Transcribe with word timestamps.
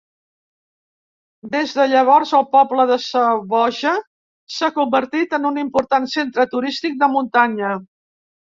Des 1.55 1.73
de 1.79 1.85
llavors, 1.91 2.31
el 2.37 2.47
poble 2.55 2.87
de 2.93 2.97
Zawoja 3.03 3.93
s'ha 4.57 4.71
convertit 4.81 5.39
en 5.41 5.47
un 5.53 5.63
important 5.67 6.11
centre 6.17 6.49
turístic 6.57 7.01
de 7.05 7.15
muntanya. 7.17 7.75